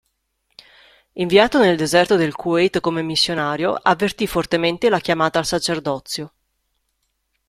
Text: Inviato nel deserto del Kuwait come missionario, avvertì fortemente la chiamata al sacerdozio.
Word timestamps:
Inviato 1.13 1.59
nel 1.59 1.77
deserto 1.77 2.15
del 2.15 2.33
Kuwait 2.33 2.79
come 2.79 3.03
missionario, 3.03 3.73
avvertì 3.75 4.25
fortemente 4.25 4.89
la 4.89 4.97
chiamata 4.99 5.37
al 5.37 5.45
sacerdozio. 5.45 6.33